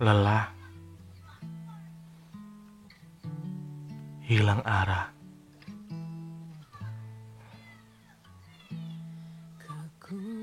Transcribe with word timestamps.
lelah, 0.00 0.48
hilang 4.24 4.64
arah. 4.64 5.12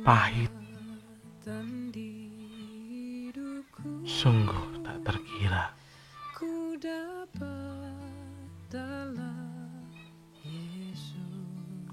Pahit, 0.06 0.54
sungguh 4.06 4.80
tak 4.86 4.98
terkira. 5.04 5.74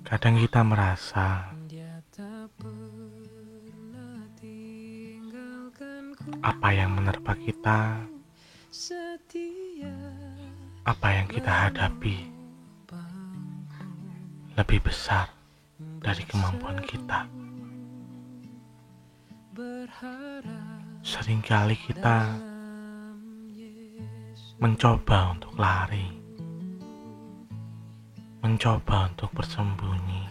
Kadang 0.05 0.37
kita 0.39 0.61
merasa 0.63 1.54
apa 6.45 6.77
yang 6.77 6.93
menerpa 6.93 7.33
kita, 7.41 8.05
apa 10.85 11.09
yang 11.09 11.25
kita 11.25 11.49
hadapi, 11.49 12.29
lebih 14.53 14.81
besar 14.85 15.33
dari 16.05 16.21
kemampuan 16.29 16.85
kita. 16.85 17.25
Seringkali 21.01 21.81
kita 21.81 22.37
mencoba 24.61 25.33
untuk 25.33 25.57
lari, 25.57 26.13
mencoba 28.45 29.09
untuk 29.09 29.33
bersembunyi, 29.33 30.29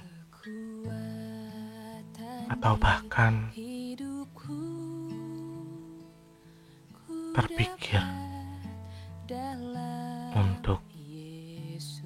atau 2.53 2.77
bahkan 2.77 3.49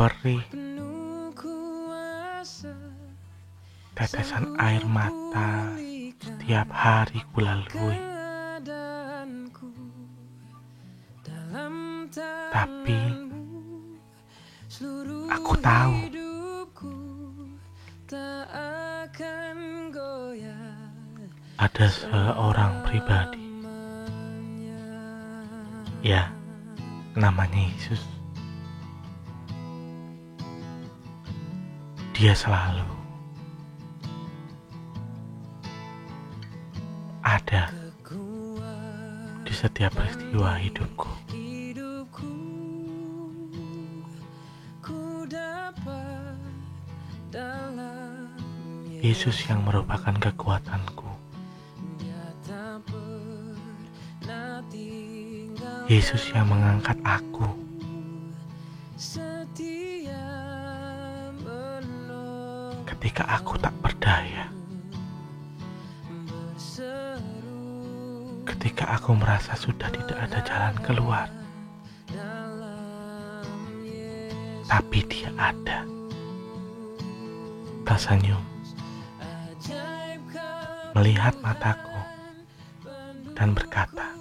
perih, 0.00 0.40
tetesan 3.92 4.56
air 4.56 4.80
mata 4.88 5.76
setiap 6.16 6.72
hari 6.72 7.20
kulalui. 7.36 8.00
Tapi 12.48 13.00
aku 15.28 15.52
tahu 15.60 15.92
ada 21.60 21.86
seorang 21.92 22.72
pribadi. 22.88 23.44
Ya, 26.00 26.32
namanya 27.12 27.68
Yesus. 27.76 28.19
Dia 32.20 32.36
selalu 32.36 32.84
ada 37.24 37.72
di 39.40 39.52
setiap 39.56 39.96
peristiwa 39.96 40.52
hidupku. 40.60 41.08
Yesus 49.00 49.40
yang 49.48 49.64
merupakan 49.64 50.12
kekuatanku. 50.12 51.08
Yesus 55.88 56.36
yang 56.36 56.52
mengangkat 56.52 57.00
aku. 57.00 57.48
Ketika 63.00 63.24
aku 63.32 63.56
tak 63.56 63.72
berdaya. 63.80 64.44
Ketika 68.44 68.84
aku 68.92 69.16
merasa 69.16 69.56
sudah 69.56 69.88
tidak 69.88 70.20
ada 70.20 70.44
jalan 70.44 70.76
keluar. 70.84 71.24
Tapi 74.68 75.00
dia 75.08 75.32
ada. 75.40 75.88
Tersenyum. 77.88 78.44
Melihat 80.92 81.40
mataku 81.40 81.96
dan 83.32 83.56
berkata, 83.56 84.12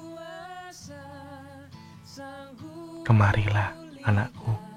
Kemarilah 3.03 3.75
anakku 4.07 4.68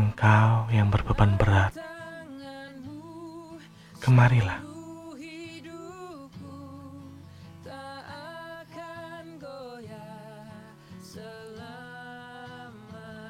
Engkau 0.00 0.64
yang 0.72 0.88
berbeban 0.88 1.36
berat. 1.36 1.76
Kemarilah. 4.00 4.64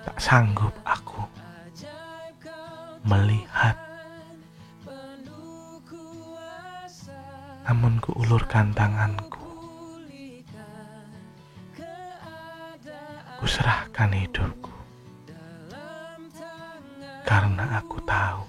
Tak 0.07 0.17
sanggup 0.23 0.71
aku 0.87 1.27
Melihat. 3.03 3.75
Namun 7.67 7.99
kuulurkan 7.99 8.71
tanganku. 8.79 9.43
Kuserahkan 13.43 14.15
hidupku 14.15 14.70
Karena 17.41 17.81
aku 17.81 17.97
tahu 18.05 18.45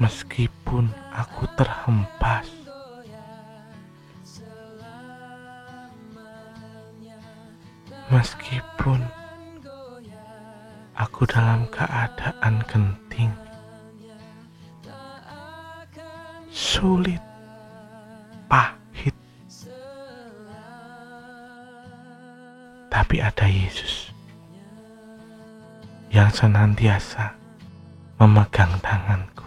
Meskipun 0.00 0.88
aku 1.12 1.44
terhempas 1.60 2.48
Meskipun 8.08 9.04
aku 10.96 11.28
dalam 11.28 11.68
keadaan 11.68 12.64
genting 12.64 13.36
Sulit 16.48 17.20
Pahit. 18.48 19.12
Tapi 22.88 23.20
ada 23.20 23.44
Yesus 23.44 24.15
Yang 26.16 26.48
senantiasa 26.48 27.36
memegang 28.16 28.72
tanganku 28.80 29.44